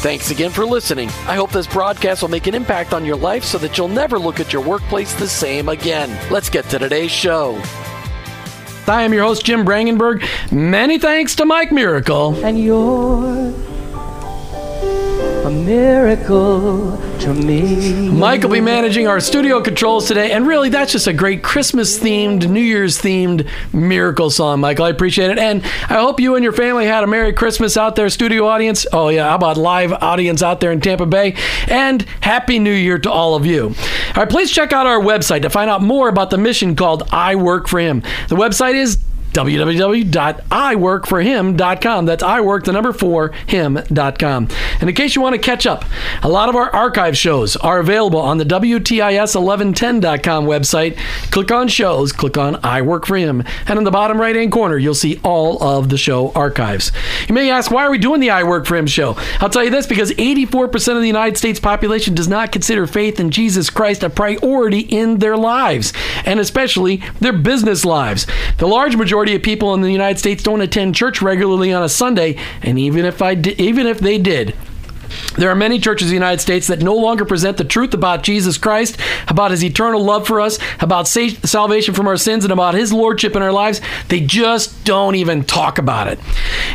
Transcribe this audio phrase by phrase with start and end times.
[0.00, 1.08] Thanks again for listening.
[1.26, 4.16] I hope this broadcast will make an impact on your life so that you'll never
[4.16, 6.16] look at your workplace the same again.
[6.30, 7.60] Let's get to today's show.
[8.86, 10.24] I am your host, Jim Brangenberg.
[10.52, 12.42] Many thanks to Mike Miracle.
[12.44, 13.52] And you're
[15.48, 18.10] a miracle to me.
[18.10, 21.98] Mike will be managing our studio controls today, and really, that's just a great Christmas
[21.98, 24.84] themed, New Year's themed miracle song, Michael.
[24.84, 27.96] I appreciate it, and I hope you and your family had a Merry Christmas out
[27.96, 28.86] there, studio audience.
[28.92, 31.34] Oh yeah, how about live audience out there in Tampa Bay?
[31.66, 33.68] And Happy New Year to all of you.
[33.68, 37.04] All right, please check out our website to find out more about the mission called
[37.10, 38.02] I Work for Him.
[38.28, 38.98] The website is
[39.32, 42.06] www.iworkforhim.com.
[42.06, 44.48] That's iwork, the number four, him.com.
[44.80, 45.84] And in case you want to catch up,
[46.22, 50.98] a lot of our archive shows are available on the WTIS1110.com website.
[51.30, 54.52] Click on shows, click on I Work for Him, and in the bottom right hand
[54.52, 56.92] corner, you'll see all of the show archives.
[57.28, 59.16] You may ask, why are we doing the I Work for Him show?
[59.40, 63.20] I'll tell you this because 84% of the United States population does not consider faith
[63.20, 65.92] in Jesus Christ a priority in their lives,
[66.24, 68.26] and especially their business lives.
[68.58, 71.88] The large majority of people in the United States don't attend church regularly on a
[71.88, 74.54] Sunday, and even if I di- even if they did,
[75.36, 78.22] there are many churches in the United States that no longer present the truth about
[78.22, 78.98] Jesus Christ,
[79.28, 82.92] about his eternal love for us, about sa- salvation from our sins, and about his
[82.92, 83.80] lordship in our lives.
[84.08, 86.18] They just don't even talk about it.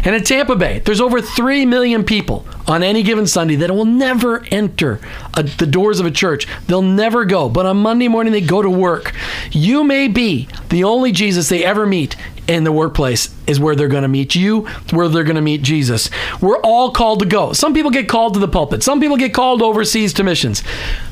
[0.03, 3.85] And in Tampa Bay, there's over 3 million people on any given Sunday that will
[3.85, 4.99] never enter
[5.33, 6.47] a, the doors of a church.
[6.67, 9.13] They'll never go, but on Monday morning they go to work.
[9.51, 12.15] You may be the only Jesus they ever meet
[12.47, 14.61] in the workplace is where they're going to meet you,
[14.91, 16.09] where they're going to meet Jesus.
[16.41, 17.53] We're all called to go.
[17.53, 20.63] Some people get called to the pulpit, some people get called overseas to missions.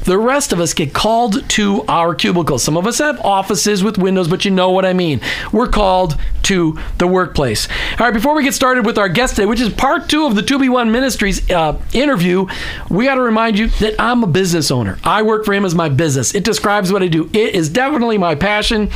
[0.04, 2.64] The rest of us get called to our cubicles.
[2.64, 5.22] Some of us have offices with windows, but you know what I mean.
[5.52, 7.68] We're called to the workplace.
[7.92, 10.36] All right, before we get started with our guest today, which is part two of
[10.36, 12.48] the 2B1 Ministries uh, interview,
[12.90, 14.98] we got to remind you that I'm a business owner.
[15.04, 16.36] I work for him as my business.
[16.36, 17.30] It describes what I do.
[17.34, 18.90] It is definitely my passion.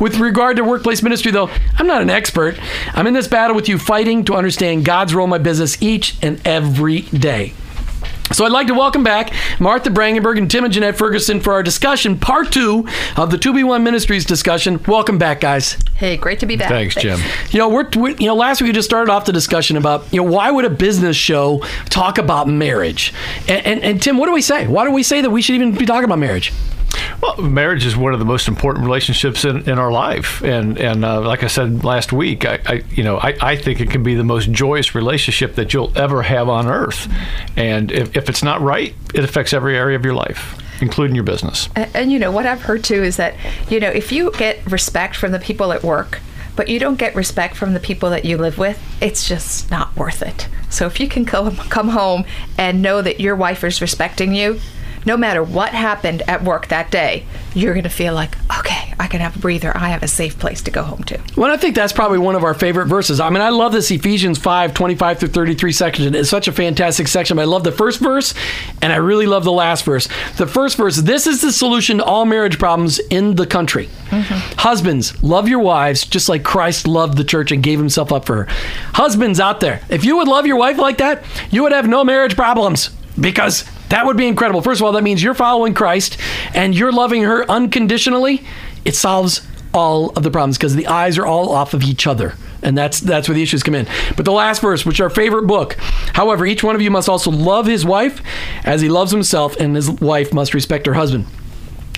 [0.00, 2.58] With regard to workplace ministry, though, I'm not an expert.
[2.94, 6.16] I'm in this battle with you, fighting to understand God's role in my business each
[6.22, 7.54] and every day.
[8.32, 11.62] So I'd like to welcome back Martha Brangenberg and Tim and Jeanette Ferguson for our
[11.62, 14.82] discussion, part two of the 2B1 Ministries discussion.
[14.88, 15.76] Welcome back, guys.
[15.94, 16.70] Hey, great to be back.
[16.70, 17.20] Thanks, Jim.
[17.50, 20.10] You know, we're, we you know last week we just started off the discussion about
[20.12, 23.12] you know why would a business show talk about marriage?
[23.46, 24.66] And, and, and Tim, what do we say?
[24.66, 26.52] Why do we say that we should even be talking about marriage?
[27.20, 31.04] Well, marriage is one of the most important relationships in, in our life, and and
[31.04, 34.02] uh, like I said last week, I, I you know I, I think it can
[34.02, 37.08] be the most joyous relationship that you'll ever have on earth,
[37.56, 41.24] and if, if it's not right, it affects every area of your life, including your
[41.24, 41.68] business.
[41.76, 43.34] And, and you know what I've heard too is that
[43.68, 46.20] you know if you get respect from the people at work,
[46.56, 49.94] but you don't get respect from the people that you live with, it's just not
[49.96, 50.48] worth it.
[50.70, 52.24] So if you can come come home
[52.58, 54.60] and know that your wife is respecting you,
[55.04, 59.06] no matter what happened at work that day, you're going to feel like, okay, I
[59.06, 59.76] can have a breather.
[59.76, 61.20] I have a safe place to go home to.
[61.36, 63.20] Well, I think that's probably one of our favorite verses.
[63.20, 66.14] I mean, I love this Ephesians 5 25 through 33 section.
[66.14, 67.36] It's such a fantastic section.
[67.36, 68.34] But I love the first verse,
[68.82, 70.08] and I really love the last verse.
[70.36, 73.88] The first verse this is the solution to all marriage problems in the country.
[74.10, 74.58] Mm-hmm.
[74.58, 78.44] Husbands, love your wives just like Christ loved the church and gave himself up for
[78.44, 78.46] her.
[78.94, 82.04] Husbands out there, if you would love your wife like that, you would have no
[82.04, 82.90] marriage problems
[83.20, 84.62] because that would be incredible.
[84.62, 86.18] First of all, that means you're following Christ
[86.54, 88.44] and you're loving her unconditionally.
[88.84, 92.34] It solves all of the problems because the eyes are all off of each other.
[92.62, 93.86] And that's that's where the issues come in.
[94.16, 95.74] But the last verse, which our favorite book.
[96.14, 98.22] However, each one of you must also love his wife
[98.64, 101.26] as he loves himself, and his wife must respect her husband.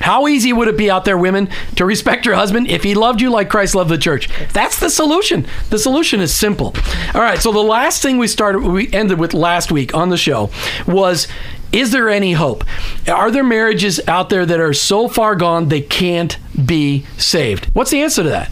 [0.01, 3.21] How easy would it be out there, women, to respect your husband if he loved
[3.21, 4.29] you like Christ loved the church?
[4.53, 5.47] That's the solution.
[5.71, 6.75] The solution is simple.
[7.15, 7.39] All right.
[7.39, 10.51] So the last thing we started, we ended with last week on the show
[10.87, 11.29] was
[11.73, 12.65] Is there any hope?
[13.09, 17.67] Are there marriages out there that are so far gone they can't be saved?
[17.75, 18.51] What's the answer to that?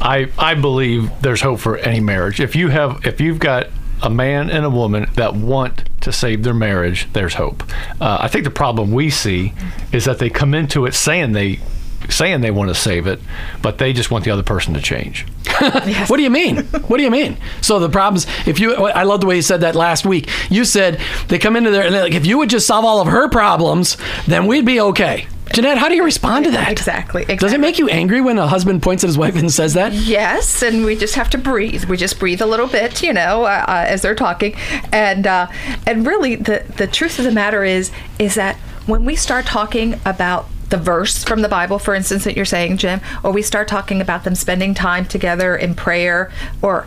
[0.00, 2.40] I I believe there's hope for any marriage.
[2.40, 3.68] If you have if you've got
[4.02, 7.62] a man and a woman that want to save their marriage, there's hope.
[8.00, 9.52] Uh, I think the problem we see
[9.92, 11.60] is that they come into it saying they
[12.08, 13.20] saying they want to save it,
[13.62, 15.26] but they just want the other person to change.
[16.08, 16.64] What do you mean?
[16.64, 17.38] What do you mean?
[17.62, 20.28] So the problems, if you, I love the way you said that last week.
[20.50, 23.08] You said they come into there and like, if you would just solve all of
[23.08, 25.26] her problems, then we'd be okay.
[25.52, 26.70] Jeanette, how do you respond to that?
[26.70, 29.74] Exactly, Does it make you angry when a husband points at his wife and says
[29.74, 29.92] that?
[29.92, 31.84] Yes, and we just have to breathe.
[31.84, 34.54] We just breathe a little bit, you know, uh, uh, as they're talking,
[34.92, 35.46] and uh,
[35.86, 38.56] and really, the the truth of the matter is is that
[38.86, 42.76] when we start talking about the verse from the Bible, for instance, that you're saying,
[42.78, 46.30] Jim, or we start talking about them spending time together in prayer,
[46.62, 46.86] or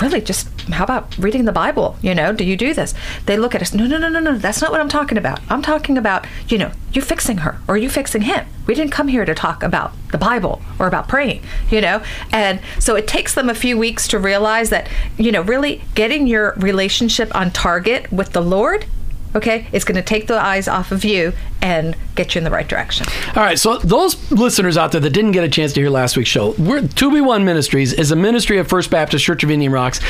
[0.00, 1.96] really just how about reading the Bible?
[2.00, 2.94] You know, do you do this?
[3.26, 3.74] They look at us.
[3.74, 4.38] No, no, no, no, no.
[4.38, 5.40] That's not what I'm talking about.
[5.48, 8.46] I'm talking about, you know, you fixing her or you fixing him.
[8.66, 12.02] We didn't come here to talk about the Bible or about praying, you know?
[12.32, 14.88] And so it takes them a few weeks to realize that,
[15.18, 18.86] you know, really getting your relationship on target with the Lord,
[19.34, 21.32] okay, it's going to take the eyes off of you
[21.62, 23.06] and get you in the right direction.
[23.36, 26.16] All right, so those listeners out there that didn't get a chance to hear last
[26.16, 30.00] week's show, we're 2B1 Ministries is a ministry of First Baptist Church of Indian Rocks.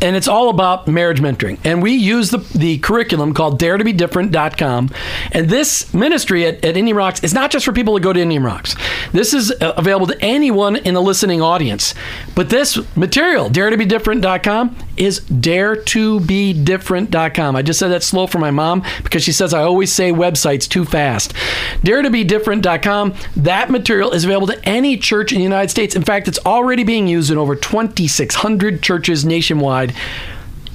[0.00, 1.58] And it's all about marriage mentoring.
[1.64, 4.90] And we use the, the curriculum called daretobedifferent.com.
[5.32, 8.20] And this ministry at, at Indian Rocks is not just for people to go to
[8.20, 8.76] Indian Rocks.
[9.12, 11.94] This is uh, available to anyone in the listening audience.
[12.34, 17.56] But this material, daretobedifferent.com, is daretobedifferent.com.
[17.56, 20.68] I just said that slow for my mom because she says I always say websites
[20.68, 21.32] too fast.
[21.82, 25.96] Daretobedifferent.com, that material is available to any church in the United States.
[25.96, 29.87] In fact, it's already being used in over 2,600 churches nationwide.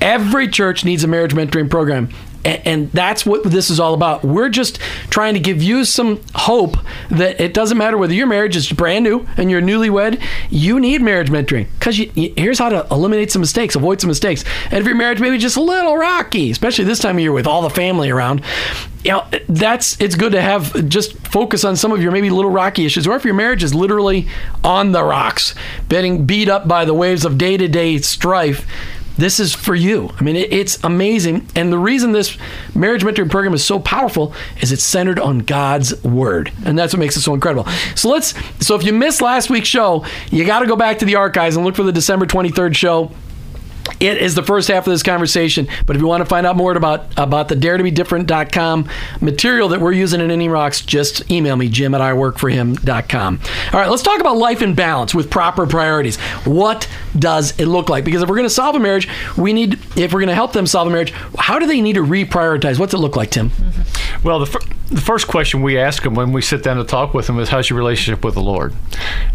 [0.02, 2.10] Every church needs a marriage mentoring program.
[2.46, 4.24] And that's what this is all about.
[4.26, 4.78] We're just
[5.10, 6.76] trying to give you some hope
[7.10, 11.02] that it doesn't matter whether your marriage is brand new and you're newlywed, you need
[11.02, 11.68] marriage mentoring.
[11.80, 14.44] Because here's how to eliminate some mistakes, avoid some mistakes.
[14.66, 17.48] And if your marriage maybe just a little rocky, especially this time of year with
[17.48, 18.42] all the family around,
[19.06, 22.52] you know, that's it's good to have just focus on some of your maybe little
[22.52, 23.08] rocky issues.
[23.08, 24.28] Or if your marriage is literally
[24.66, 25.56] on the rocks,
[25.88, 28.68] getting beat up by the waves of day to day strife,
[29.18, 30.10] this is for you.
[30.20, 31.48] I mean, it, it's amazing.
[31.56, 32.38] And the reason this
[32.76, 36.52] marriage mentoring program is so powerful is it's centered on God's word.
[36.66, 37.66] And that's what makes it so incredible.
[37.96, 38.34] So let's,
[38.66, 41.56] so if you missed last week's show, you got to go back to the archives
[41.56, 43.12] and look for the December 23rd show.
[44.00, 45.68] It is the first half of this conversation.
[45.86, 48.90] But if you want to find out more about, about the daretobedifferent.com
[49.22, 53.40] material that we're using in Indian Rocks, just email me, jim at iworkforhim.com.
[53.74, 56.18] All right, let's talk about life in balance with proper priorities.
[56.46, 56.88] What
[57.18, 58.04] does it look like?
[58.04, 59.08] Because if we're going to solve a marriage,
[59.38, 61.94] we need, if we're going to help them solve a marriage, how do they need
[61.94, 62.80] to reprioritize?
[62.80, 63.52] What's it look like, Tim?
[64.24, 64.60] Well, the, fir-
[64.90, 67.50] the first question we ask them when we sit down to talk with them is,
[67.50, 68.74] "How's your relationship with the Lord?"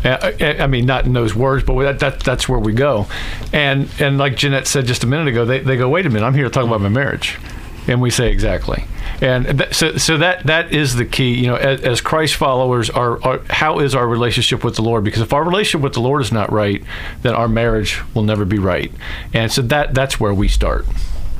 [0.04, 3.06] Uh, I mean, not in those words, but that, that that's where we go.
[3.52, 6.26] And and like Jeanette said just a minute ago, they, they go, "Wait a minute,
[6.26, 7.38] I'm here to talk about my marriage,"
[7.86, 8.84] and we say exactly.
[9.20, 11.34] And th- so so that that is the key.
[11.34, 15.02] You know, as, as Christ followers, our how is our relationship with the Lord?
[15.02, 16.84] Because if our relationship with the Lord is not right,
[17.22, 18.92] then our marriage will never be right.
[19.32, 20.86] And so that that's where we start.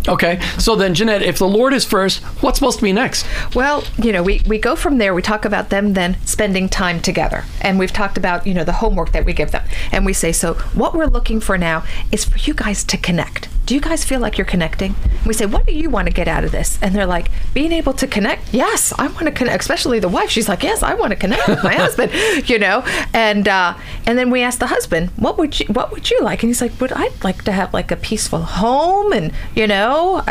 [0.07, 3.27] Okay, so then, Jeanette, if the Lord is first, what's supposed to be next?
[3.55, 5.15] Well, you know, we, we go from there.
[5.15, 7.45] We talk about them then spending time together.
[7.61, 9.67] And we've talked about, you know, the homework that we give them.
[9.93, 13.49] And we say, so what we're looking for now is for you guys to connect.
[13.67, 14.95] Do you guys feel like you're connecting?
[15.05, 16.79] And we say, what do you want to get out of this?
[16.81, 18.55] And they're like, being able to connect.
[18.55, 19.61] Yes, I want to connect.
[19.61, 20.31] Especially the wife.
[20.31, 22.11] She's like, yes, I want to connect with my husband.
[22.49, 23.75] You know, and uh,
[24.09, 26.43] and then we ask the husband, what would you what would you like?
[26.43, 30.25] And he's like, would I'd like to have like a peaceful home, and you know,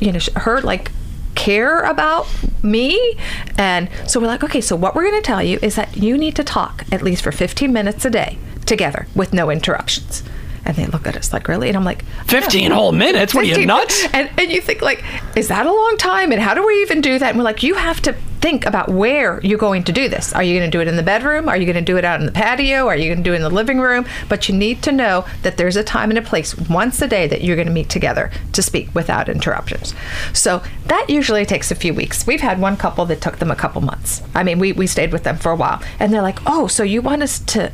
[0.00, 0.90] you know, her like
[1.36, 2.26] care about
[2.64, 3.16] me.
[3.56, 6.18] And so we're like, okay, so what we're going to tell you is that you
[6.18, 10.24] need to talk at least for 15 minutes a day together with no interruptions.
[10.64, 11.68] And they look at us like, really?
[11.68, 13.32] And I'm like, 15 whole minutes?
[13.32, 14.08] What are you, nuts?
[14.12, 15.04] And, and you think, like,
[15.36, 16.32] is that a long time?
[16.32, 17.28] And how do we even do that?
[17.28, 20.32] And we're like, you have to think about where you're going to do this.
[20.32, 21.48] Are you going to do it in the bedroom?
[21.48, 22.86] Are you going to do it out in the patio?
[22.86, 24.06] Are you going to do it in the living room?
[24.28, 27.26] But you need to know that there's a time and a place once a day
[27.26, 29.94] that you're going to meet together to speak without interruptions.
[30.32, 32.26] So that usually takes a few weeks.
[32.26, 34.22] We've had one couple that took them a couple months.
[34.34, 35.82] I mean, we, we stayed with them for a while.
[35.98, 37.72] And they're like, oh, so you want us to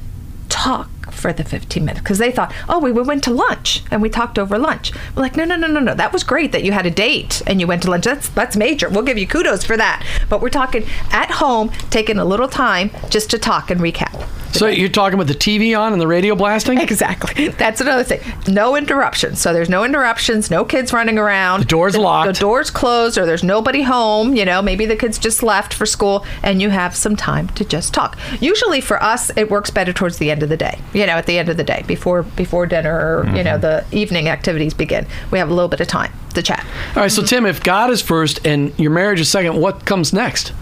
[0.49, 4.08] talk for the 15 minutes because they thought, oh, we went to lunch and we
[4.08, 4.92] talked over lunch.
[5.14, 5.94] We're like, no, no, no, no, no.
[5.94, 8.04] That was great that you had a date and you went to lunch.
[8.04, 8.88] That's that's major.
[8.88, 10.06] We'll give you kudos for that.
[10.28, 14.26] But we're talking at home, taking a little time just to talk and recap.
[14.56, 16.78] So you're talking with the TV on and the radio blasting?
[16.78, 17.49] Exactly.
[17.58, 18.20] That's another thing.
[18.49, 19.38] No interruptions.
[19.38, 21.61] So there's no interruptions, no kids running around.
[21.61, 22.32] The door's locked.
[22.32, 24.35] The door's closed, or there's nobody home.
[24.35, 27.66] You know, maybe the kids just left for school, and you have some time to
[27.66, 28.18] just talk.
[28.40, 30.78] Usually for us, it works better towards the end of the day.
[30.94, 33.60] You know, at the end of the day, before before dinner, or you know, mm-hmm.
[33.60, 35.06] the evening activities begin.
[35.30, 36.64] We have a little bit of time to chat.
[36.94, 37.28] All right, so mm-hmm.
[37.28, 40.52] Tim, if God is first and your marriage is second, what comes next?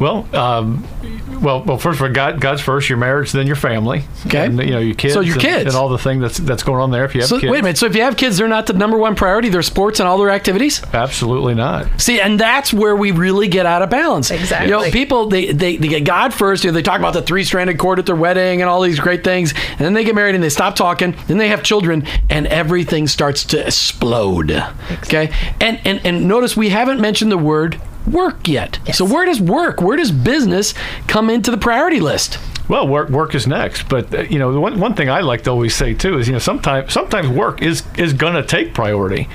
[0.00, 0.82] Well, um,
[1.42, 1.76] well, well.
[1.76, 2.88] First of all, God, God's first.
[2.88, 4.04] Your marriage, then your family.
[4.26, 4.46] Okay.
[4.46, 5.12] And, you know your kids.
[5.12, 5.66] So your and, kids.
[5.66, 7.04] and all the thing that's that's going on there.
[7.04, 7.76] If you have So kids, wait a minute.
[7.76, 9.50] So if you have kids, they're not the number one priority.
[9.50, 10.82] Their sports and all their activities.
[10.94, 12.00] Absolutely not.
[12.00, 14.30] See, and that's where we really get out of balance.
[14.30, 14.68] Exactly.
[14.68, 16.64] You know, people they they, they get God first.
[16.64, 19.00] You know, they talk about the three stranded cord at their wedding and all these
[19.00, 21.14] great things, and then they get married and they stop talking.
[21.26, 24.50] Then they have children, and everything starts to explode.
[25.04, 25.30] Okay.
[25.60, 28.78] And and and notice we haven't mentioned the word work yet.
[28.86, 28.98] Yes.
[28.98, 29.80] So where does work?
[29.80, 30.74] Where does business
[31.06, 32.38] come into the priority list?
[32.68, 35.50] Well, work work is next, but uh, you know one one thing I like to
[35.50, 39.28] always say too is you know sometimes sometimes work is is going to take priority,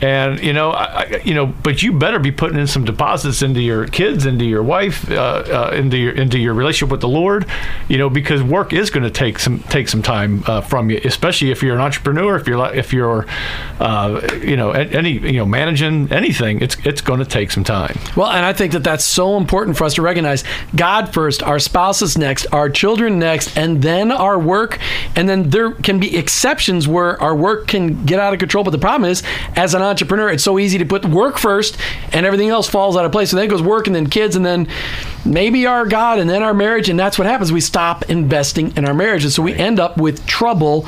[0.00, 3.60] and you know I, you know but you better be putting in some deposits into
[3.60, 7.46] your kids, into your wife, uh, uh, into your into your relationship with the Lord,
[7.88, 11.00] you know because work is going to take some take some time uh, from you,
[11.04, 13.26] especially if you're an entrepreneur, if you're if you're
[13.78, 17.98] uh, you know any you know managing anything, it's it's going to take some time.
[18.16, 21.58] Well, and I think that that's so important for us to recognize God first, our
[21.58, 24.78] spouses next, our children next, and then our work.
[25.16, 28.64] And then there can be exceptions where our work can get out of control.
[28.64, 29.22] But the problem is,
[29.56, 31.76] as an entrepreneur, it's so easy to put work first
[32.12, 33.30] and everything else falls out of place.
[33.30, 34.68] So then it goes work and then kids and then
[35.24, 36.88] maybe our God and then our marriage.
[36.88, 37.52] And that's what happens.
[37.52, 39.24] We stop investing in our marriage.
[39.24, 40.86] And so we end up with trouble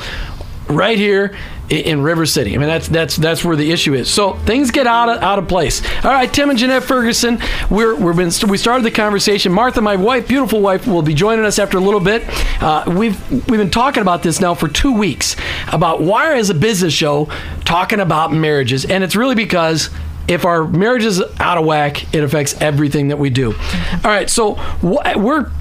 [0.67, 1.35] right here
[1.69, 2.53] in River City.
[2.53, 4.09] I mean, that's that's that's where the issue is.
[4.09, 5.81] So things get out of out of place.
[6.03, 7.39] All right, Tim and Jeanette Ferguson,
[7.69, 9.51] we're we've been we started the conversation.
[9.51, 12.23] Martha, my wife, beautiful wife, will be joining us after a little bit.
[12.61, 15.35] Uh, we've we've been talking about this now for two weeks
[15.71, 17.25] about why is a business show
[17.65, 19.89] talking about marriages, and it's really because.
[20.25, 23.51] If our marriage is out of whack, it affects everything that we do.
[23.51, 25.51] All right, so we're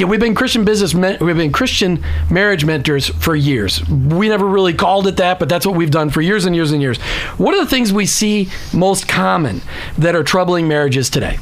[0.00, 3.86] yeah, we've been Christian business we've been Christian marriage mentors for years.
[3.86, 6.72] We never really called it that, but that's what we've done for years and years
[6.72, 6.98] and years.
[7.36, 9.60] What are the things we see most common
[9.98, 11.38] that are troubling marriages today?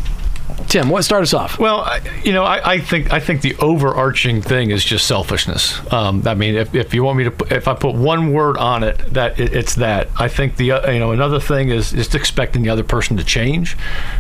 [0.69, 1.59] Tim, what start us off?
[1.59, 5.81] Well, I, you know, I, I think I think the overarching thing is just selfishness.
[5.91, 8.83] Um, I mean, if, if you want me to, if I put one word on
[8.85, 10.09] it, that it, it's that.
[10.21, 13.25] I think the uh, you know another thing is is expecting the other person to
[13.25, 13.79] change.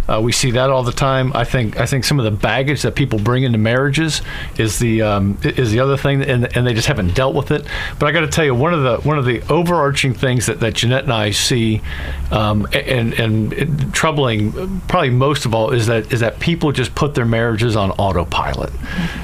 [0.08, 1.32] Uh, we see that all the time.
[1.34, 4.22] I think I think some of the baggage that people bring into marriages
[4.56, 7.66] is the um, is the other thing, and and they just haven't dealt with it.
[7.98, 10.60] But I got to tell you, one of the one of the overarching things that,
[10.60, 11.82] that Jeanette and I see,
[12.30, 16.94] um, and and it- troubling probably most of all is that is that people just
[16.94, 18.72] put their marriages on autopilot.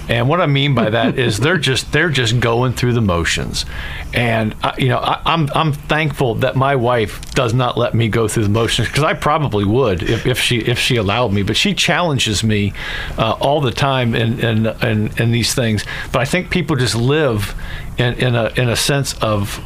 [0.09, 3.64] And what I mean by that is they're just they're just going through the motions.
[4.12, 8.09] And I, you know, I, I'm I'm thankful that my wife does not let me
[8.09, 11.42] go through the motions because I probably would if, if she if she allowed me.
[11.42, 12.73] But she challenges me
[13.18, 15.85] uh, all the time in in, in in these things.
[16.12, 17.54] But I think people just live
[17.99, 19.61] in in a in a sense of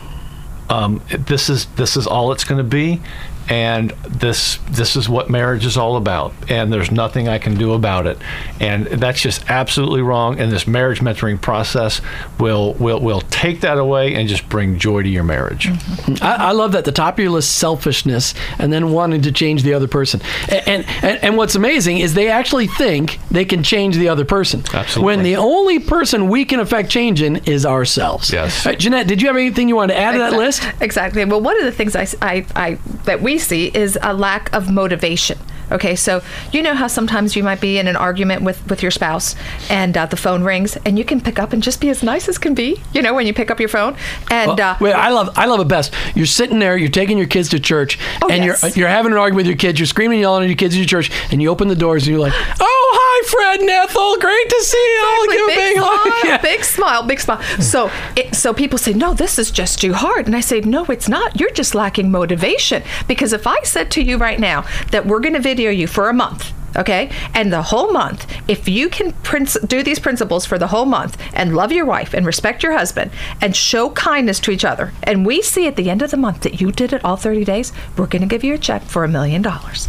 [0.71, 3.01] um, this is this is all it's going to be,
[3.49, 7.73] and this this is what marriage is all about, and there's nothing I can do
[7.73, 8.19] about it,
[8.61, 10.39] and that's just absolutely wrong.
[10.39, 12.01] And this marriage mentoring process
[12.39, 15.67] will will will take that away and just bring joy to your marriage.
[15.67, 16.23] Mm-hmm.
[16.23, 19.63] I, I love that the top of your list selfishness and then wanting to change
[19.63, 20.21] the other person.
[20.49, 24.25] And, and and and what's amazing is they actually think they can change the other
[24.25, 24.63] person.
[24.73, 25.05] Absolutely.
[25.05, 28.33] When the only person we can affect change in is ourselves.
[28.33, 28.67] Yes.
[28.67, 30.63] All right, Jeanette, did you have anything you wanted to add to that list?
[30.81, 31.25] Exactly.
[31.25, 32.75] Well, one of the things I, I, I
[33.05, 35.39] that we see is a lack of motivation.
[35.71, 38.91] Okay, so you know how sometimes you might be in an argument with with your
[38.91, 39.35] spouse,
[39.69, 42.27] and uh, the phone rings, and you can pick up and just be as nice
[42.27, 42.81] as can be.
[42.95, 43.95] You know, when you pick up your phone,
[44.31, 45.93] and Well, uh, wait, I love I love it best.
[46.15, 48.63] You're sitting there, you're taking your kids to church, Oh, and yes.
[48.63, 49.79] you're you're having an argument with your kids.
[49.79, 52.05] You're screaming, and yelling at your kids in your church, and you open the doors,
[52.07, 52.98] and you're like, "Oh,
[53.29, 55.03] Fred and Ethel, great to see you.
[55.05, 56.39] I'll give a big, big smile, hug." Yeah.
[56.39, 57.43] big smile, big smile.
[57.61, 60.85] So, it, so people say, no, this is just too hard, and I say, no,
[60.87, 61.39] it's not.
[61.39, 62.83] You're just lacking motivation.
[63.07, 66.09] Because if I said to you right now that we're going to video you for
[66.09, 66.53] a month.
[66.77, 70.85] Okay, and the whole month, if you can princ- do these principles for the whole
[70.85, 74.93] month and love your wife and respect your husband and show kindness to each other,
[75.03, 77.45] and we see at the end of the month that you did it all 30
[77.45, 79.89] days, we're going to give you a check for a million dollars.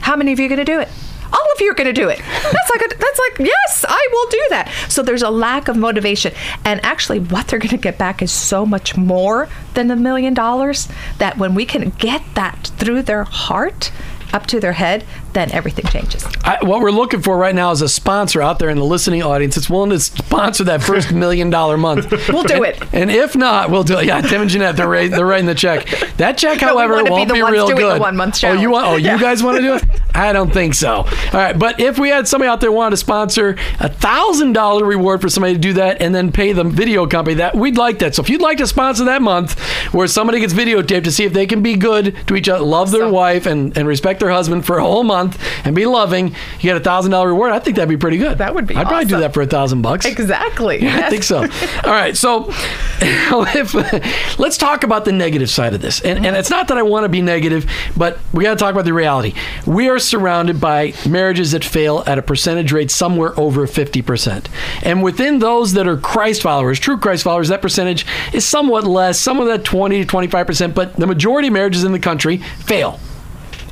[0.00, 0.88] How many of you are going to do it?
[1.32, 2.18] All of you are going to do it.
[2.18, 4.72] That's like a, that's like yes, I will do that.
[4.88, 6.32] So there's a lack of motivation,
[6.64, 10.34] and actually, what they're going to get back is so much more than the million
[10.34, 10.88] dollars.
[11.18, 13.92] That when we can get that through their heart
[14.32, 15.04] up to their head,
[15.36, 16.24] then everything changes.
[16.44, 19.22] I, what we're looking for right now is a sponsor out there in the listening
[19.22, 22.10] audience that's willing to sponsor that first million dollar month.
[22.28, 22.82] We'll do it.
[22.94, 24.06] And if not, we'll do it.
[24.06, 25.86] Yeah, Tim and Jeanette, they're, writing, they're writing the check.
[26.16, 28.00] That check, No, we however, be won't the be, ones real doing the good.
[28.00, 28.86] one-month Oh, you want?
[28.86, 29.18] Oh, Yeah.
[29.18, 29.84] guys want to do it?
[30.14, 30.90] I don't think so.
[30.90, 34.84] All right, but if we had somebody out there wanted to sponsor a thousand dollar
[34.86, 37.98] reward for somebody to do that, and then pay the video company that, we'd like
[37.98, 38.14] that.
[38.14, 39.58] So if you'd like to sponsor that month,
[39.92, 42.90] where somebody gets videotaped to see if they can be good to each other, love
[42.90, 45.25] their So- wife, and, and respect their husband for a whole month,
[45.64, 47.52] and be loving, you get a thousand dollar reward.
[47.52, 48.38] I think that'd be pretty good.
[48.38, 50.06] That would be I'd probably do that for a thousand bucks.
[50.06, 50.86] Exactly.
[50.86, 51.38] I think so.
[51.84, 52.46] All right, so
[53.00, 56.00] if, let's talk about the negative side of this.
[56.00, 58.72] And, and it's not that I want to be negative, but we got to talk
[58.72, 59.34] about the reality.
[59.66, 64.46] We are surrounded by marriages that fail at a percentage rate somewhere over 50%.
[64.82, 69.20] And within those that are Christ followers, true Christ followers, that percentage is somewhat less,
[69.20, 73.00] some of that 20 to 25%, but the majority of marriages in the country fail.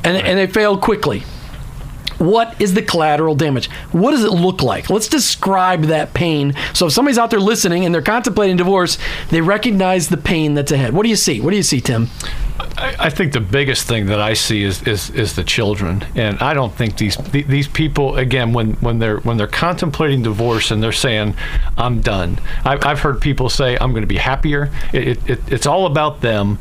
[0.03, 1.23] And, and they fail quickly
[2.27, 3.71] what is the collateral damage?
[3.93, 4.91] What does it look like?
[4.91, 6.55] Let's describe that pain.
[6.73, 8.99] So if somebody's out there listening and they're contemplating divorce,
[9.31, 10.95] they recognize the pain that's ahead.
[10.95, 11.41] What do you see?
[11.41, 12.09] What do you see, Tim?
[12.77, 16.55] I, think the biggest thing that I see is, is is the children, and I
[16.55, 20.93] don't think these these people again when when they're when they're contemplating divorce and they're
[20.93, 21.35] saying
[21.77, 22.41] I'm done.
[22.65, 24.71] I've, I've heard people say I'm going to be happier.
[24.93, 26.59] It, it, it's all about them,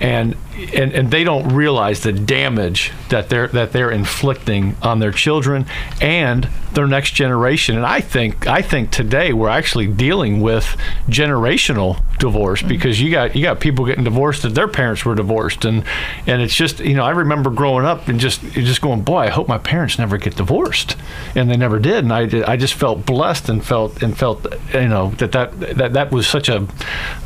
[0.00, 0.36] and
[0.74, 5.66] and and they don't realize the damage that they're that they're inflicting on their children
[6.00, 7.76] and their next generation.
[7.76, 10.76] And I think I think today we're actually dealing with
[11.08, 12.68] generational divorce mm-hmm.
[12.68, 15.84] because you got you got people getting divorced that their parents were divorced and
[16.26, 19.28] and it's just you know I remember growing up and just just going boy I
[19.28, 20.96] hope my parents never get divorced
[21.34, 24.88] and they never did and I I just felt blessed and felt and felt you
[24.88, 26.66] know that that that, that was such a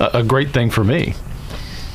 [0.01, 1.15] a great thing for me.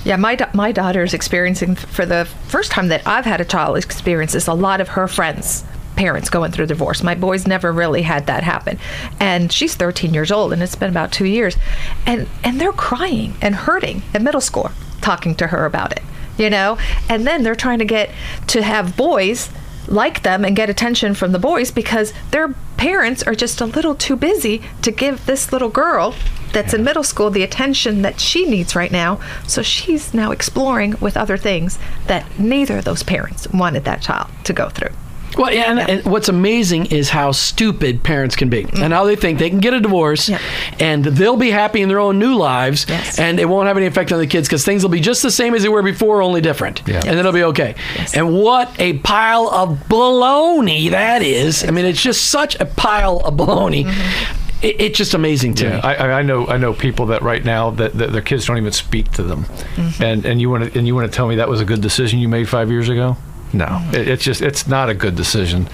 [0.05, 3.77] Yeah, my my daughter is experiencing for the first time that I've had a child
[3.77, 5.65] experiences a lot of her friends
[5.95, 7.03] parents going through divorce.
[7.03, 8.79] My boys never really had that happen.
[9.19, 11.57] And she's 13 years old and it's been about 2 years.
[12.05, 16.01] And and they're crying and hurting at middle school talking to her about it,
[16.37, 16.77] you know?
[17.09, 18.09] And then they're trying to get
[18.47, 19.49] to have boys
[19.91, 23.95] like them and get attention from the boys because their parents are just a little
[23.95, 26.15] too busy to give this little girl
[26.53, 29.19] that's in middle school the attention that she needs right now.
[29.47, 34.29] So she's now exploring with other things that neither of those parents wanted that child
[34.45, 34.91] to go through.
[35.39, 39.15] Well, yeah, and, and what's amazing is how stupid parents can be, and how they
[39.15, 40.39] think they can get a divorce, Yeah.
[40.81, 43.17] and they'll be happy in their own new lives, Yes.
[43.17, 45.31] and it won't have any effect on the kids because things will be just the
[45.31, 47.01] same as they were before, only different, Yeah.
[47.05, 47.75] and it'll be okay.
[48.13, 51.63] And what a pile of baloney that is!
[51.63, 53.85] I mean, it's just such a pile of baloney.
[53.85, 54.45] Mm-hmm.
[54.61, 55.75] It, it's just amazing to me.
[55.77, 58.57] I, I I know I know people that right now that, that their kids don't
[58.57, 60.03] even speak to them, mm-hmm.
[60.03, 61.79] and and you want to and you want to tell me that was a good
[61.79, 63.15] decision you made five years ago?
[63.53, 65.67] No, it, it's just it's not a good decision,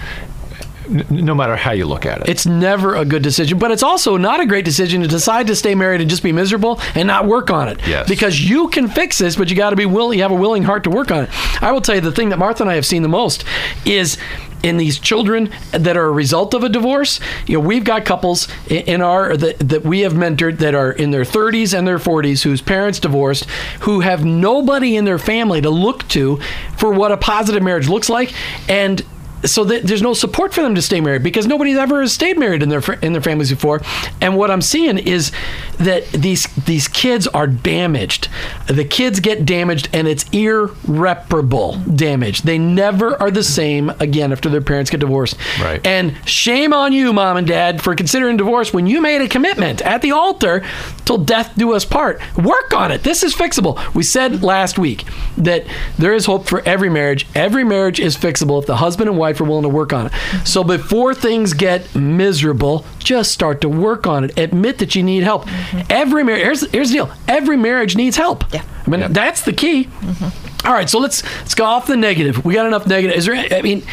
[0.88, 2.28] n- no matter how you look at it.
[2.28, 5.56] It's never a good decision, but it's also not a great decision to decide to
[5.56, 7.78] stay married and just be miserable and not work on it.
[7.86, 8.08] Yes.
[8.08, 10.18] Because you can fix this, but you got to be willing.
[10.18, 11.62] You have a willing heart to work on it.
[11.62, 13.44] I will tell you the thing that Martha and I have seen the most
[13.84, 14.16] is
[14.66, 17.20] in these children that are a result of a divorce.
[17.46, 21.12] You know, we've got couples in our that, that we have mentored that are in
[21.12, 23.44] their 30s and their 40s whose parents divorced,
[23.80, 26.40] who have nobody in their family to look to
[26.76, 28.34] for what a positive marriage looks like,
[28.68, 29.04] and
[29.44, 32.62] so that there's no support for them to stay married because nobody's ever stayed married
[32.62, 33.82] in their fr- in their families before.
[34.20, 35.32] And what I'm seeing is
[35.78, 38.28] that these these kids are damaged.
[38.66, 42.42] The kids get damaged, and it's irreparable damage.
[42.42, 45.36] They never are the same again after their parents get divorced.
[45.60, 45.84] Right.
[45.86, 49.82] And shame on you, mom and dad, for considering divorce when you made a commitment
[49.82, 50.64] at the altar
[51.04, 52.20] till death do us part.
[52.36, 53.02] Work on it.
[53.02, 53.94] This is fixable.
[53.94, 55.04] We said last week
[55.36, 55.66] that
[55.98, 57.26] there is hope for every marriage.
[57.34, 60.12] Every marriage is fixable if the husband and wife are willing to work on it.
[60.44, 64.38] So before things get miserable, just start to work on it.
[64.38, 65.44] Admit that you need help.
[65.46, 65.80] Mm-hmm.
[65.90, 66.42] Every marriage.
[66.42, 67.12] Here's, here's the deal.
[67.28, 68.44] Every marriage needs help.
[68.52, 68.64] Yeah.
[68.86, 69.84] I mean, that's the key.
[69.84, 70.66] Mm-hmm.
[70.66, 72.44] All right, so let's let's go off the negative.
[72.44, 73.16] We got enough negative.
[73.16, 73.36] Is there?
[73.36, 73.84] I mean,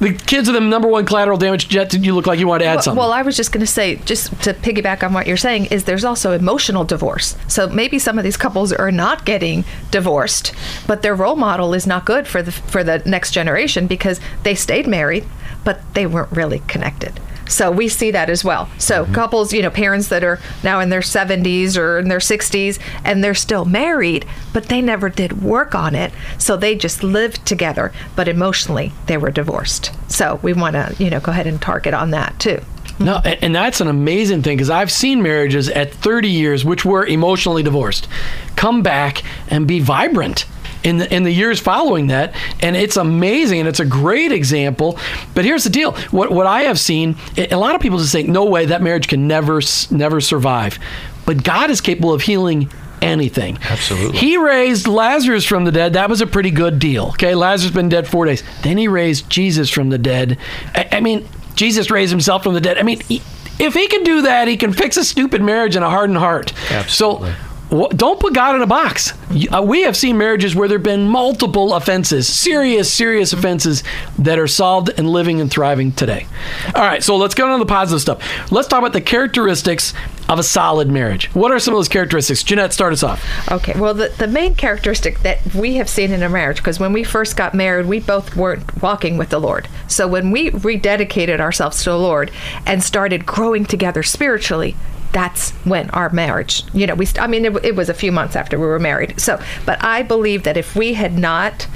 [0.00, 1.68] the kids are the number one collateral damage.
[1.68, 2.98] Jet, did you look like you wanted to add Well, something?
[2.98, 5.84] well, I was just going to say, just to piggyback on what you're saying, is
[5.84, 7.36] there's also emotional divorce.
[7.48, 10.52] So maybe some of these couples are not getting divorced,
[10.86, 14.54] but their role model is not good for the for the next generation because they
[14.54, 15.24] stayed married,
[15.64, 17.20] but they weren't really connected.
[17.48, 18.68] So we see that as well.
[18.78, 19.14] So mm-hmm.
[19.14, 23.22] couples, you know, parents that are now in their 70s or in their 60s and
[23.22, 26.12] they're still married, but they never did work on it.
[26.38, 29.92] So they just lived together, but emotionally they were divorced.
[30.10, 32.60] So we want to, you know, go ahead and target on that too.
[32.98, 36.84] No, and, and that's an amazing thing because I've seen marriages at 30 years which
[36.84, 38.08] were emotionally divorced
[38.56, 40.46] come back and be vibrant
[40.84, 44.98] in the in the years following that, and it's amazing and it's a great example.
[45.34, 48.28] But here's the deal: what what I have seen, a lot of people just think,
[48.28, 50.78] no way, that marriage can never never survive.
[51.26, 52.70] But God is capable of healing
[53.00, 53.58] anything.
[53.62, 54.18] Absolutely.
[54.18, 55.94] He raised Lazarus from the dead.
[55.94, 57.08] That was a pretty good deal.
[57.08, 58.42] Okay, Lazarus been dead four days.
[58.62, 60.38] Then he raised Jesus from the dead.
[60.74, 62.78] I, I mean, Jesus raised himself from the dead.
[62.78, 63.22] I mean, he,
[63.58, 66.52] if he can do that, he can fix a stupid marriage and a hardened heart.
[66.70, 67.32] Absolutely.
[67.32, 67.53] So.
[67.90, 69.12] Don't put God in a box.
[69.50, 73.82] Uh, We have seen marriages where there have been multiple offenses, serious, serious offenses
[74.18, 76.26] that are solved and living and thriving today.
[76.74, 78.52] All right, so let's get on to the positive stuff.
[78.52, 79.92] Let's talk about the characteristics
[80.28, 81.26] of a solid marriage.
[81.34, 82.42] What are some of those characteristics?
[82.42, 83.22] Jeanette, start us off.
[83.50, 86.92] Okay, well, the, the main characteristic that we have seen in a marriage, because when
[86.92, 89.68] we first got married, we both weren't walking with the Lord.
[89.88, 92.30] So when we rededicated ourselves to the Lord
[92.66, 94.76] and started growing together spiritually,
[95.14, 98.12] that's when our marriage, you know, we, st- I mean, it, it was a few
[98.12, 99.20] months after we were married.
[99.20, 101.68] So, but I believe that if we had not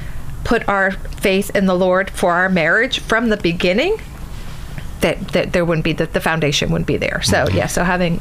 [0.45, 3.97] put our faith in the Lord for our marriage from the beginning,
[5.01, 7.23] that, that there wouldn't be, that the foundation wouldn't be there.
[7.23, 7.57] So, mm-hmm.
[7.57, 8.21] yeah, so having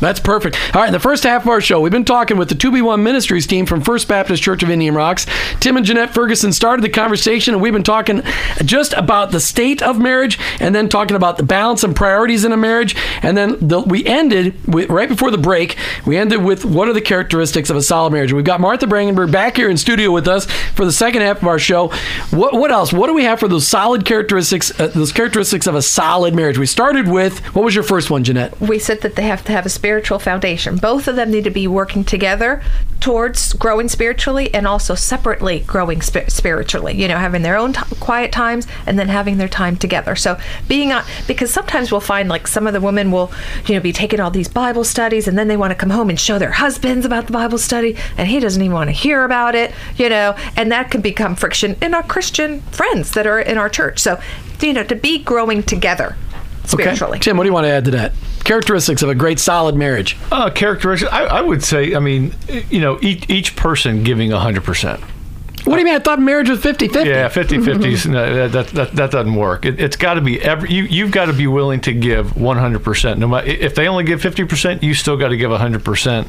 [0.00, 0.56] That's perfect.
[0.74, 3.02] All right, in the first half of our show, we've been talking with the 2B1
[3.02, 5.26] Ministries team from First Baptist Church of Indian Rocks.
[5.60, 8.22] Tim and Jeanette Ferguson started the conversation, and we've been talking
[8.64, 12.52] just about the state of marriage and then talking about the balance and priorities in
[12.52, 12.96] a marriage.
[13.22, 16.94] And then the, we ended, with, right before the break, we ended with what are
[16.94, 18.32] the characteristics of a solid marriage.
[18.32, 21.48] We've got Martha Brangenberg back here in studio with us for the second half of
[21.48, 21.88] our show.
[22.30, 22.92] What, what else?
[22.92, 26.56] What do we have for those solid characteristics, uh, those characteristics of a solid marriage?
[26.56, 28.58] We started with, what was your first one, Jeanette?
[28.60, 30.76] we said that they have to have a spiritual foundation.
[30.76, 32.62] Both of them need to be working together
[33.00, 36.94] towards growing spiritually and also separately growing spi- spiritually.
[36.94, 40.14] You know, having their own t- quiet times and then having their time together.
[40.14, 43.32] So being on because sometimes we'll find like some of the women will,
[43.66, 46.08] you know, be taking all these Bible studies and then they want to come home
[46.08, 49.24] and show their husbands about the Bible study and he doesn't even want to hear
[49.24, 53.40] about it, you know, and that can become friction in our Christian friends that are
[53.40, 53.98] in our church.
[53.98, 54.20] So,
[54.60, 56.14] you know, to be growing together
[56.64, 57.16] spiritually.
[57.16, 57.24] Okay.
[57.24, 58.12] Tim, what do you want to add to that?
[58.44, 60.16] Characteristics of a great solid marriage.
[60.32, 61.12] Uh, characteristics.
[61.12, 61.94] I, I would say.
[61.94, 62.34] I mean,
[62.68, 65.00] you know, each, each person giving hundred percent.
[65.64, 65.94] What do you mean?
[65.94, 67.08] I thought marriage was 50 50.
[67.08, 69.64] Yeah, 50 50 no, that, that, that doesn't work.
[69.64, 73.18] It, it's got to be every, you, you've got to be willing to give 100%.
[73.18, 76.28] No matter if they only give 50%, you still got to give 100%.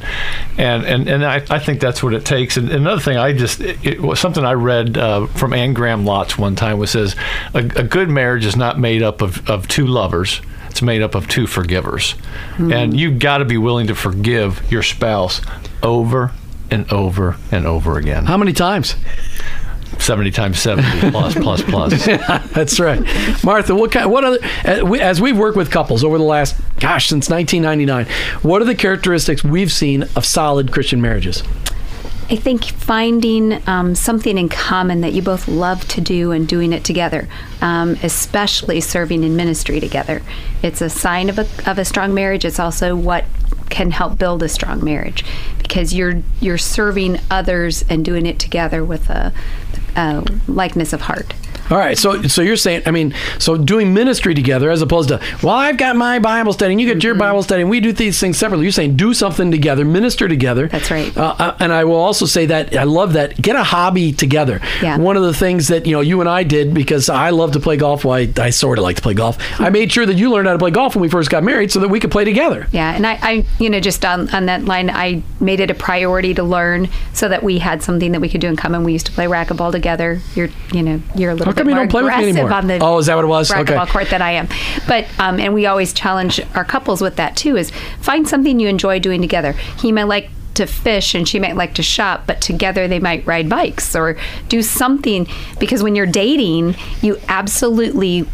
[0.58, 2.56] And and, and I, I think that's what it takes.
[2.56, 6.04] And another thing, I just, it, it was something I read uh, from Anne Graham
[6.04, 7.16] Lotz one time, which says
[7.54, 10.40] a, a good marriage is not made up of, of two lovers.
[10.72, 12.14] It's made up of two forgivers.
[12.56, 12.98] And hmm.
[12.98, 15.42] you've got to be willing to forgive your spouse
[15.82, 16.32] over
[16.70, 18.24] and over and over again.
[18.24, 18.96] How many times?
[19.98, 22.06] 70 times 70 plus plus plus.
[22.54, 23.02] That's right.
[23.44, 27.28] Martha, what kind, what other, as we've worked with couples over the last, gosh, since
[27.28, 28.06] 1999,
[28.42, 31.42] what are the characteristics we've seen of solid Christian marriages?
[32.30, 36.72] I think finding um, something in common that you both love to do and doing
[36.72, 37.28] it together,
[37.60, 40.22] um, especially serving in ministry together.
[40.62, 42.44] It's a sign of a, of a strong marriage.
[42.44, 43.24] It's also what
[43.68, 45.24] can help build a strong marriage
[45.58, 49.32] because you're you're serving others and doing it together with a,
[49.96, 51.34] a likeness of heart.
[51.72, 55.22] All right, so so you're saying, I mean, so doing ministry together as opposed to,
[55.42, 57.94] well, I've got my Bible study and you get your Bible study and we do
[57.94, 58.66] these things separately.
[58.66, 60.68] You're saying do something together, minister together.
[60.68, 61.16] That's right.
[61.16, 63.40] Uh, uh, and I will also say that I love that.
[63.40, 64.60] Get a hobby together.
[64.82, 64.98] Yeah.
[64.98, 67.60] One of the things that you know you and I did because I love to
[67.60, 68.04] play golf.
[68.04, 69.38] Well, I, I sort of like to play golf.
[69.58, 71.72] I made sure that you learned how to play golf when we first got married
[71.72, 72.68] so that we could play together.
[72.70, 75.74] Yeah, and I, I you know, just on, on that line, I made it a
[75.74, 78.84] priority to learn so that we had something that we could do in common.
[78.84, 80.20] We used to play racquetball together.
[80.34, 82.66] You're, you know, you're a little come bit more don't play with me aggressive on
[82.66, 83.50] the Oh, is that what it was?
[83.50, 83.74] Okay.
[83.74, 84.48] racquetball court than I am.
[84.86, 87.56] But um, and we always challenge our couples with that too.
[87.56, 87.70] Is
[88.00, 89.52] find something you enjoy doing together.
[89.52, 93.26] He might like to fish and she might like to shop, but together they might
[93.26, 94.16] ride bikes or
[94.48, 95.26] do something
[95.58, 98.26] because when you're dating, you absolutely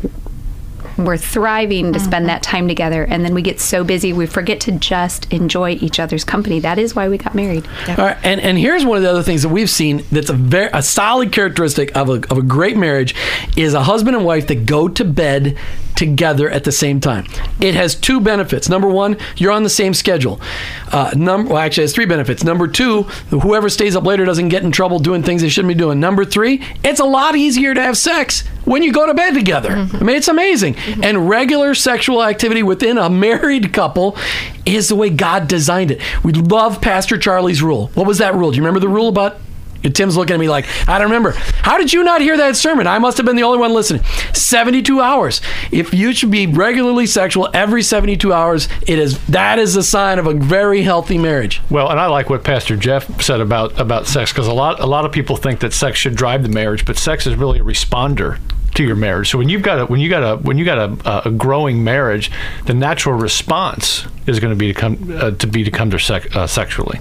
[0.99, 2.57] we're thriving to spend that mm-hmm.
[2.57, 3.05] time together.
[3.05, 6.61] And then we get so busy we forget to just enjoy each other's company.
[6.61, 7.67] That is why we got married.
[7.89, 10.35] All right, and, and here's one of the other things that we've seen that's a
[10.35, 13.15] very a solid characteristic of a, of a great marriage
[13.57, 15.57] is a husband and wife that go to bed
[15.99, 17.27] together at the same time.
[17.61, 18.69] It has two benefits.
[18.69, 20.41] Number one, you're on the same schedule.
[20.93, 22.45] Uh, number well, actually, it has three benefits.
[22.45, 25.79] Number two, whoever stays up later doesn't get in trouble doing things they shouldn't be
[25.79, 25.99] doing.
[25.99, 29.71] Number three, it's a lot easier to have sex when you go to bed together.
[29.71, 30.77] I mean, it's amazing.
[31.03, 34.17] And regular sexual activity within a married couple
[34.65, 36.01] is the way God designed it.
[36.23, 37.89] We love Pastor Charlie's rule.
[37.95, 38.53] What was that rule?
[38.53, 39.41] Do you remember the rule about
[39.83, 41.33] Tim's looking at me like, I don't remember.
[41.62, 42.87] How did you not hear that sermon?
[42.87, 44.03] I must have been the only one listening.
[44.35, 45.41] 72 hours.
[45.71, 50.19] If you should be regularly sexual every 72 hours, it is that is a sign
[50.19, 51.61] of a very healthy marriage.
[51.71, 54.87] Well, and I like what Pastor Jeff said about about sex because a lot a
[54.87, 57.64] lot of people think that sex should drive the marriage, but sex is really a
[57.64, 58.38] responder
[58.75, 59.31] to your marriage.
[59.31, 61.85] So when you've got a when you got a when you got a, a growing
[61.85, 62.31] marriage,
[62.67, 65.99] the natural response is going to be to come uh, to be to come to
[65.99, 67.01] sec, uh, sexually.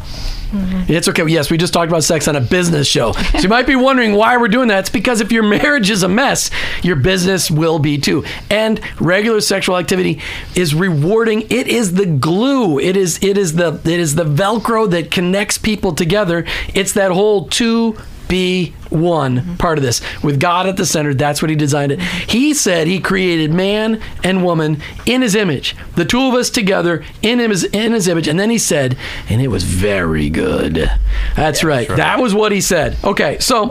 [0.87, 1.27] It's okay.
[1.27, 3.11] Yes, we just talked about sex on a business show.
[3.11, 4.79] So you might be wondering why we're doing that.
[4.79, 6.49] It's because if your marriage is a mess,
[6.83, 8.23] your business will be too.
[8.49, 10.21] And regular sexual activity
[10.55, 11.41] is rewarding.
[11.49, 12.79] It is the glue.
[12.79, 16.45] It is it is the it is the velcro that connects people together.
[16.73, 17.97] It's that whole two
[18.29, 21.13] be one part of this with God at the center.
[21.13, 22.01] That's what He designed it.
[22.01, 27.03] He said He created man and woman in His image, the two of us together
[27.21, 28.27] in His in His image.
[28.27, 28.97] And then He said,
[29.29, 30.89] and it was very good.
[31.35, 31.87] That's right.
[31.87, 32.97] That was what He said.
[33.03, 33.67] Okay, so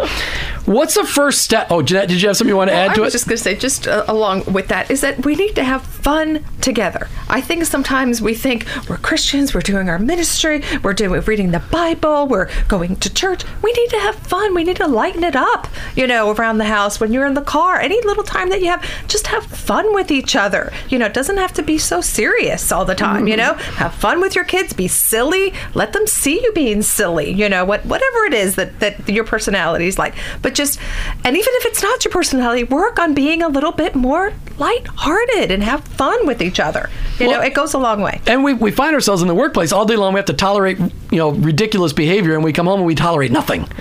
[0.66, 1.68] what's the first step?
[1.70, 3.04] Oh, Jeanette, did you have something you want to Well, add to it?
[3.04, 3.18] I was it?
[3.18, 5.82] just going to say, just uh, along with that, is that we need to have
[5.82, 7.08] fun together.
[7.28, 11.60] I think sometimes we think we're Christians, we're doing our ministry, we're doing reading the
[11.70, 13.44] Bible, we're going to church.
[13.62, 14.54] We need to have fun.
[14.54, 17.42] We need to lighten it up, you know, around the house when you're in the
[17.42, 17.78] car.
[17.78, 20.72] Any little time that you have, just have fun with each other.
[20.88, 23.28] You know, it doesn't have to be so serious all the time.
[23.28, 23.56] You mm-hmm.
[23.56, 24.72] know, have fun with your kids.
[24.72, 25.52] Be silly.
[25.74, 27.30] Let them see you being silly.
[27.30, 30.14] You know, what whatever it is that that your personality is like.
[30.42, 30.80] But just,
[31.24, 35.52] and even if it's not your personality, work on being a little bit more lighthearted
[35.52, 36.90] and have fun with each other.
[37.20, 38.20] You Well- know, it goes a long way.
[38.26, 40.14] and we, we find ourselves in the workplace all day long.
[40.14, 43.30] We have to tolerate, you know, ridiculous behavior, and we come home and we tolerate
[43.30, 43.68] nothing.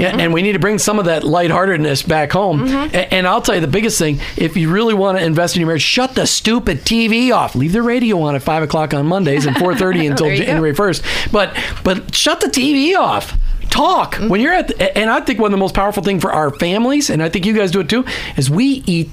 [0.00, 2.66] Yeah, and we need to bring some of that lightheartedness back home.
[2.68, 2.94] Mm-hmm.
[2.94, 5.60] A- And, I'll tell you the biggest thing: if you really want to invest in
[5.60, 7.54] your marriage, shut the stupid TV off.
[7.54, 10.40] Leave the radio on at five o'clock on Mondays and four thirty until There you
[10.42, 10.46] go.
[10.46, 11.02] January first.
[11.32, 13.36] But but shut the TV off.
[13.70, 14.28] Talk mm-hmm.
[14.28, 16.50] when you're at, the, and I think one of the most powerful thing for our
[16.50, 18.04] families, and I think you guys do it too,
[18.36, 19.10] is we eat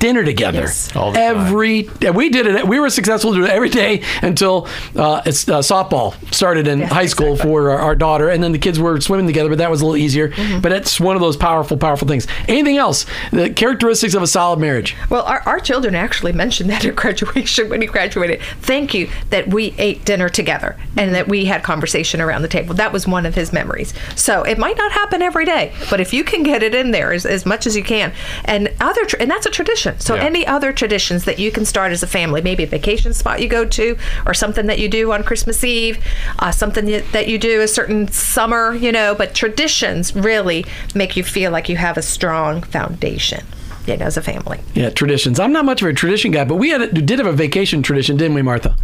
[0.00, 0.88] dinner together Yes.
[0.88, 1.14] Time.
[1.16, 5.22] every yeah, we did it we were successful to do it every day until uh,
[5.24, 8.80] it's, uh, softball started in high school for our, our daughter and then the kids
[8.80, 11.76] were swimming together but that was a little easier but it's one of those powerful
[11.76, 16.32] powerful things anything else the characteristics of a solid marriage Well, our, our children actually
[16.32, 18.40] mentioned that at graduation when he graduated.
[18.62, 22.74] Thank you that we ate dinner together and that we had conversation around the table.
[22.74, 23.92] That was one of his memories.
[24.16, 27.12] So it might not happen every day, but if you can get it in there
[27.12, 28.12] as, as much as you can,
[28.46, 29.89] and other and that's a tradition.
[29.98, 30.24] So Yeah.
[30.24, 33.48] any other traditions that you can start as a family, maybe a vacation spot you
[33.48, 35.98] go to, or something that you do on Christmas Eve,
[36.38, 39.14] uh, something that that you do a certain summer, you know.
[39.14, 43.44] But traditions really make you feel like you have a strong foundation.
[43.86, 44.60] You know, as a family.
[44.74, 47.32] yeah traditions i'm not much of a tradition guy but we had did have a
[47.32, 48.76] vacation tradition didn't we martha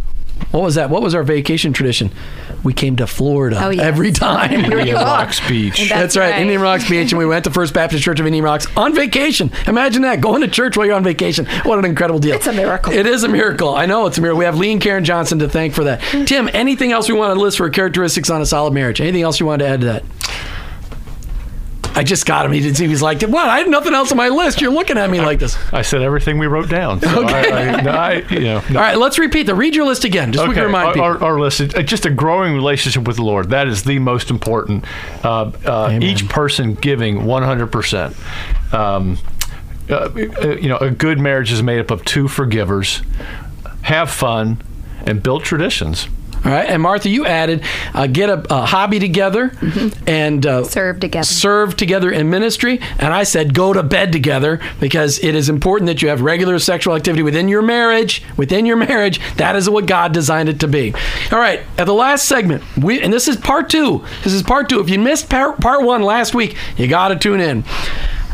[0.51, 2.11] what was that what was our vacation tradition
[2.63, 3.83] we came to florida Oh, yes.
[3.85, 5.77] every time Indian Rocks Beach.
[5.77, 6.31] That's, That's right.
[6.31, 6.41] right.
[6.41, 9.51] Indian Rocks Beach, and we went to First Baptist Church of Indian Rocks on vacation.
[9.67, 11.45] Imagine that going to church while you're on vacation.
[11.63, 12.35] What an incredible deal!
[12.35, 12.91] It's a miracle.
[12.93, 13.75] It is a miracle.
[13.75, 14.39] I know it's a miracle.
[14.39, 16.01] We have Lee and Karen Johnson to thank for that.
[16.27, 18.99] Tim, anything else we want to list for characteristics on a solid marriage?
[19.01, 20.03] Anything else you wanted to add to that?
[21.97, 22.51] I just got him.
[22.51, 22.77] He didn't.
[22.77, 23.49] He was like, "What?
[23.49, 24.61] I had nothing else on my list.
[24.61, 27.01] You're looking at me like this." I said everything we wrote down.
[27.01, 27.51] So Okay.
[27.51, 28.79] I, I, no, I, you know, no.
[28.79, 30.93] All right, let's repeat the read your list again, just so we can remind our,
[30.93, 31.05] people.
[31.05, 33.49] our, our list is uh, just a growing relationship with the Lord.
[33.49, 34.85] That is the most important.
[35.23, 38.73] Uh, uh, each person giving 100%.
[38.73, 39.17] Um,
[39.89, 43.01] uh, uh, you know, a good marriage is made up of two forgivers.
[43.83, 44.61] Have fun
[45.05, 46.07] and build traditions.
[46.47, 47.61] All right, and Martha, you added
[47.93, 49.51] uh, get a, a hobby together
[50.07, 51.25] and uh, Serve together.
[51.25, 52.79] serve together in ministry.
[52.99, 56.57] And I said go to bed together because it is important that you have regular
[56.59, 58.23] sexual activity within your marriage.
[58.37, 60.93] Within your marriage, that is what God designed it to be.
[61.33, 64.05] All right, at the last segment, we and this is part two.
[64.23, 64.79] This is part two.
[64.79, 67.65] If you missed part, part one last week, you got to tune in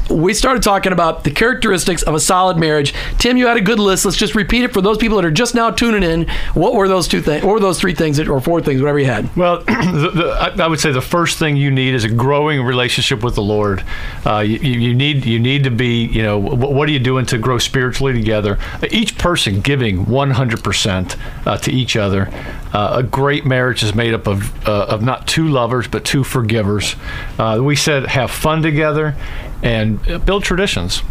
[0.09, 2.93] we started talking about the characteristics of a solid marriage.
[3.17, 4.05] Tim, you had a good list.
[4.05, 6.27] Let's just repeat it for those people that are just now tuning in.
[6.53, 9.35] What were those two things, or those three things, or four things, whatever you had?
[9.35, 10.11] Well, the,
[10.55, 13.41] the, I, would say the first thing you need is a growing relationship with the
[13.41, 13.83] Lord.
[14.25, 17.25] Uh, you, you you need you need to be you know what are you doing
[17.27, 18.59] to grow spiritually together?
[18.91, 22.29] Each person giving 100 percent uh, to each other.
[22.73, 26.23] Uh, a great marriage is made up of uh, of not two lovers but two
[26.23, 26.95] forgivers.
[27.37, 29.15] Uh, we said have fun together
[29.63, 31.01] and uh, build traditions.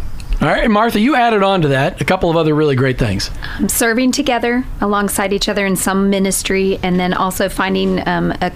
[0.41, 3.29] All right, Martha, you added on to that a couple of other really great things.
[3.59, 8.51] Um, serving together alongside each other in some ministry, and then also finding um, a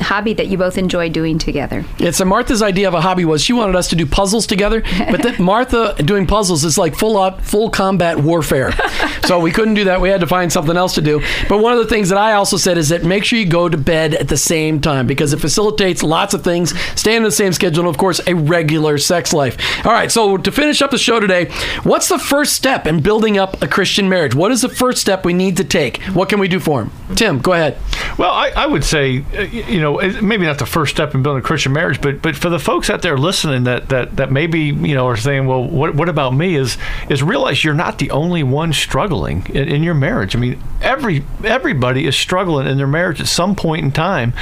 [0.00, 1.84] hobby that you both enjoy doing together.
[1.98, 4.82] Yeah, so Martha's idea of a hobby was she wanted us to do puzzles together,
[5.10, 8.72] but then Martha doing puzzles is like full up, full combat warfare.
[9.26, 10.00] so we couldn't do that.
[10.00, 11.22] We had to find something else to do.
[11.48, 13.68] But one of the things that I also said is that make sure you go
[13.68, 17.30] to bed at the same time because it facilitates lots of things, staying in the
[17.30, 19.56] same schedule, and of course, a regular sex life.
[19.84, 21.50] All right, so to finish up the show today,
[21.82, 24.34] what's the first step in building up a Christian marriage?
[24.34, 26.02] What is the first step we need to take?
[26.14, 26.90] What can we do for him?
[27.14, 27.78] Tim, go ahead.
[28.18, 31.38] Well, I, I would say, uh, you know, maybe not the first step in building
[31.38, 34.60] a Christian marriage, but but for the folks out there listening that that, that maybe
[34.60, 36.56] you know are saying, well, what what about me?
[36.56, 36.76] Is
[37.08, 40.34] is realize you're not the only one struggling in, in your marriage.
[40.34, 44.32] I mean, every everybody is struggling in their marriage at some point in time,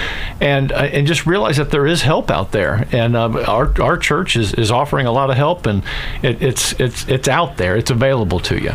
[0.40, 3.98] and uh, and just realize that there is help out there, and uh, our our
[3.98, 5.82] church is, is offering a lot of help, and
[6.22, 8.72] it, it's it's it's out there, it's available to you.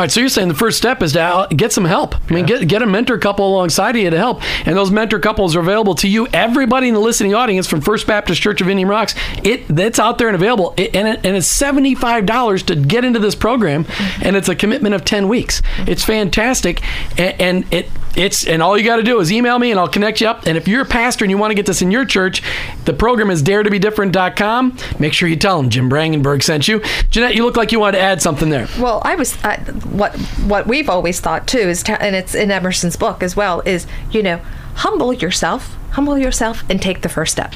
[0.00, 2.14] All right, so you're saying the first step is to get some help.
[2.14, 5.18] I mean, get get a mentor couple alongside of you to help, and those mentor
[5.18, 6.26] couples are available to you.
[6.28, 10.16] Everybody in the listening audience from First Baptist Church of Indian Rocks, it that's out
[10.16, 13.34] there and available, it, and it, and it's seventy five dollars to get into this
[13.34, 13.84] program,
[14.22, 15.60] and it's a commitment of ten weeks.
[15.80, 16.82] It's fantastic,
[17.18, 19.88] and, and it it's and all you got to do is email me, and I'll
[19.88, 20.46] connect you up.
[20.46, 22.42] And if you're a pastor and you want to get this in your church,
[22.84, 24.76] the program is daretobedifferent.com.
[24.98, 26.82] Make sure you tell them Jim Brangenberg sent you.
[27.10, 28.68] Jeanette, you look like you wanted to add something there.
[28.78, 29.56] Well, I was uh,
[29.90, 33.86] what what we've always thought too is, and it's in Emerson's book as well, is
[34.10, 34.40] you know,
[34.76, 37.54] humble yourself, humble yourself, and take the first step.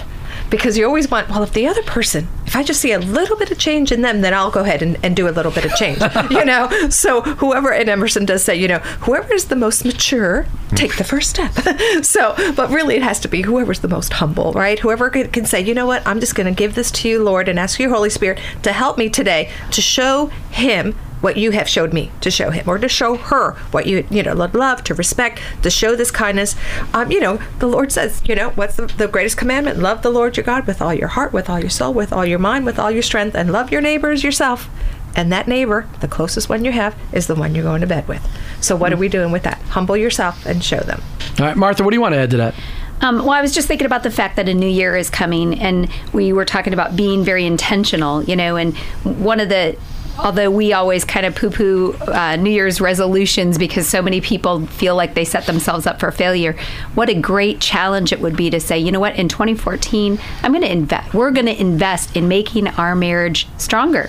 [0.51, 3.37] Because you always want, well, if the other person, if I just see a little
[3.37, 5.65] bit of change in them, then I'll go ahead and, and do a little bit
[5.65, 6.69] of change, you know.
[6.91, 11.05] So whoever, and Emerson does say, you know, whoever is the most mature, take the
[11.05, 11.53] first step.
[12.05, 14.79] so, but really, it has to be whoever's the most humble, right?
[14.79, 17.23] Whoever can, can say, you know what, I'm just going to give this to you,
[17.23, 21.53] Lord, and ask your Holy Spirit to help me today to show Him what you
[21.53, 24.85] have showed me to show him or to show her what you you know love
[24.85, 26.55] to respect to show this kindness.
[26.93, 29.79] Um, you know the lord says you know what's the, the greatest commandment?
[29.79, 32.25] Love the lord your god with all your heart with all your soul with all
[32.25, 34.69] your mind with all your strength and love your neighbor as yourself.
[35.17, 38.09] And that neighbor the closest one you have is the one you're going to bed
[38.09, 38.27] with.
[38.61, 39.59] So what are we doing with that?
[39.71, 41.03] Humble yourself and show them.
[41.39, 42.55] All right, Martha, what do you want to add to that?
[43.01, 45.59] Um, well, I was just thinking about the fact that a new year is coming,
[45.61, 49.77] and we were talking about being very intentional, you know, and one of the
[50.19, 54.67] Although we always kind of poo poo uh, New Year's resolutions because so many people
[54.67, 56.57] feel like they set themselves up for failure,
[56.95, 60.53] what a great challenge it would be to say, you know what, in 2014, I'm
[60.53, 64.09] going to invest, we're going to invest in making our marriage stronger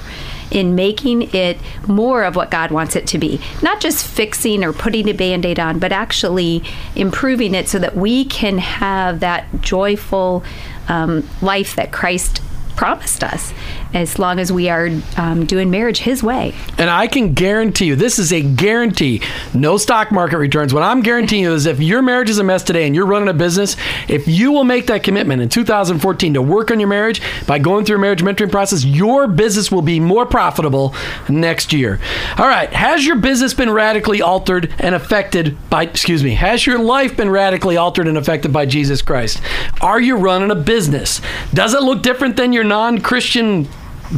[0.51, 3.41] in making it more of what God wants it to be.
[3.61, 6.63] Not just fixing or putting a band aid on, but actually
[6.95, 10.43] improving it so that we can have that joyful
[10.87, 12.41] um, life that Christ
[12.75, 13.53] promised us
[13.93, 16.53] as long as we are um, doing marriage his way.
[16.77, 19.21] And I can guarantee you, this is a guarantee.
[19.53, 20.73] No stock market returns.
[20.73, 23.29] What I'm guaranteeing you is if your marriage is a mess today and you're running
[23.29, 27.21] a business, if you will make that commitment in 2014 to work on your marriage
[27.47, 30.93] by going through a marriage mentoring process, your business will be more profitable
[31.29, 31.99] next year.
[32.37, 32.71] All right.
[32.73, 37.29] Has your business been radically altered and affected by, excuse me, has your life been
[37.29, 39.41] radically altered and affected by Jesus Christ?
[39.81, 41.21] Are you running a business?
[41.53, 43.67] Does it look different than your non Christian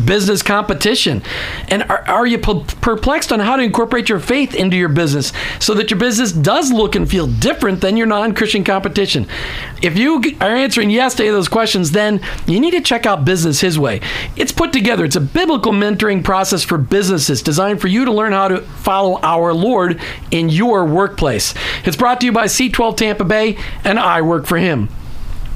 [0.06, 1.24] business competition?
[1.68, 5.74] And are, are you perplexed on how to incorporate your faith into your business so
[5.76, 9.28] that your business does look and feel different than your non Christian competition?
[9.82, 13.06] If you are answering yes to any of those questions, then you need to check
[13.06, 14.02] out Business His Way.
[14.36, 18.32] It's put together, it's a biblical mentoring process for businesses designed for you to learn
[18.32, 21.54] how to follow our Lord in your workplace.
[21.86, 24.90] It's brought to you by C12 Tampa Bay, and I work for him.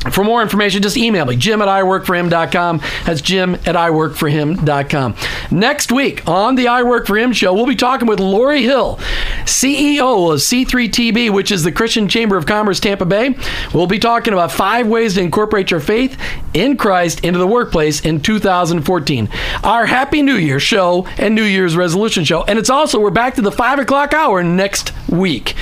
[0.09, 2.81] For more information, just email me, jim at iworkforhim.com.
[3.05, 5.15] That's jim at iworkforhim.com.
[5.51, 8.97] Next week on the I Work For Him show, we'll be talking with Lori Hill,
[9.43, 13.35] CEO of C3TB, which is the Christian Chamber of Commerce Tampa Bay.
[13.73, 16.19] We'll be talking about five ways to incorporate your faith
[16.53, 19.29] in Christ into the workplace in 2014.
[19.63, 22.43] Our Happy New Year show and New Year's resolution show.
[22.43, 25.55] And it's also, we're back to the five o'clock hour next week.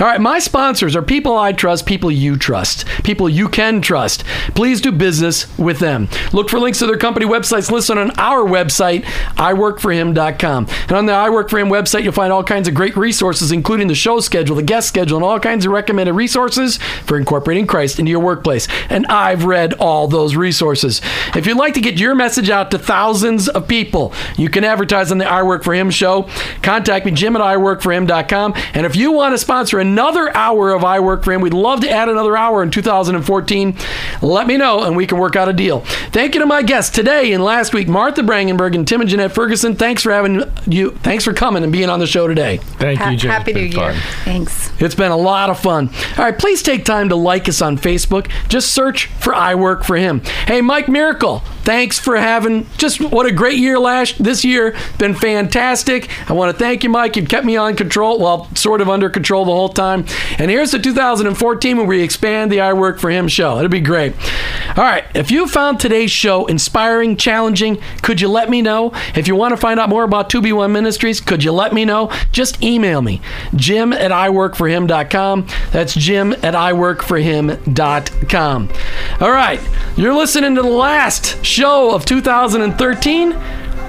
[0.00, 4.24] All right, my sponsors are people I trust, people you trust, people you can trust.
[4.54, 6.08] Please do business with them.
[6.32, 9.04] Look for links to their company websites listed on our website,
[9.36, 10.66] iworkforhim.com.
[10.82, 13.52] And on the I Work For Him website, you'll find all kinds of great resources,
[13.52, 17.66] including the show schedule, the guest schedule, and all kinds of recommended resources for incorporating
[17.66, 18.66] Christ into your workplace.
[18.90, 21.00] And I've read all those resources.
[21.34, 25.12] If you'd like to get your message out to thousands of people, you can advertise
[25.12, 26.28] on the I Work For Him show.
[26.62, 28.54] Contact me, Jim at iworkforhim.com.
[28.74, 31.80] And if you want to sponsor another hour of I Work For Him, we'd love
[31.80, 33.75] to add another hour in 2014.
[34.22, 35.80] Let me know and we can work out a deal.
[36.12, 39.32] Thank you to my guests today and last week, Martha Brangenberg and Tim and Jeanette
[39.32, 39.74] Ferguson.
[39.76, 40.92] Thanks for having you.
[41.02, 42.58] Thanks for coming and being on the show today.
[42.58, 43.30] Thank Ha- you, Jim.
[43.30, 43.92] Happy It's New been Year.
[43.92, 44.02] fun.
[44.24, 44.72] Thanks.
[44.80, 45.90] It's been a lot of fun.
[46.18, 48.30] All right, please take time to like us on Facebook.
[48.48, 50.20] Just search for I Work for Him.
[50.46, 54.74] Hey, Mike Miracle, thanks for having just what a great year last this year.
[54.98, 56.08] Been fantastic.
[56.28, 57.16] I want to thank you, Mike.
[57.16, 60.04] You've kept me on control, well, sort of under control the whole time.
[60.38, 63.58] And here's the 2014 when we expand the I Work for Him show.
[63.66, 64.14] It'll be great.
[64.76, 68.92] All right, if you found today's show inspiring, challenging, could you let me know?
[69.16, 72.12] If you want to find out more about 2B1 Ministries, could you let me know?
[72.30, 73.20] Just email me,
[73.56, 75.48] jim at iworkforhim.com.
[75.72, 78.68] That's jim at iworkforhim.com.
[79.20, 79.60] All right,
[79.96, 83.30] you're listening to the last show of 2013,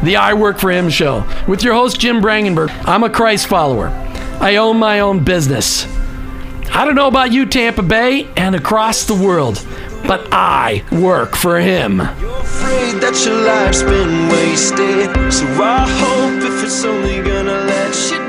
[0.02, 2.72] the I Work for Him show, with your host, Jim Brangenberg.
[2.88, 3.90] I'm a Christ follower.
[4.40, 5.86] I own my own business.
[6.72, 9.66] I don't know about you, Tampa Bay, and across the world,
[10.08, 11.98] but I work for Him.
[11.98, 15.34] You're afraid that your life's been wasted.
[15.34, 18.27] So I hope if it's only gonna let you